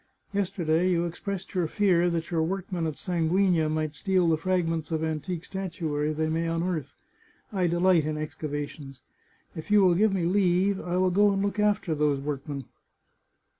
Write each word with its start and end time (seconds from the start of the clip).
Yesterday 0.33 0.89
you 0.89 1.05
expressed 1.05 1.53
your 1.53 1.67
fear 1.67 2.09
that 2.09 2.31
your 2.31 2.41
workmen 2.41 2.87
at 2.87 2.95
Sanguigna 2.95 3.69
might 3.69 3.93
steal 3.93 4.27
the 4.27 4.35
fragments 4.35 4.91
of 4.91 5.03
antique 5.03 5.45
statu 5.45 5.95
ary 5.95 6.11
they 6.11 6.27
may 6.27 6.47
unearth. 6.47 6.95
I 7.53 7.67
delight 7.67 8.05
in 8.05 8.17
excavations. 8.17 9.03
If 9.55 9.69
you 9.69 9.83
will 9.83 9.93
give 9.93 10.11
me 10.11 10.23
leave, 10.25 10.81
I 10.81 10.97
will 10.97 11.11
go 11.11 11.31
and 11.31 11.43
look 11.43 11.59
after 11.59 11.93
those 11.93 12.19
work 12.19 12.49
men. 12.49 12.65